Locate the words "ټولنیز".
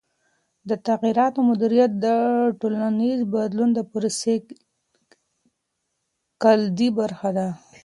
2.59-3.19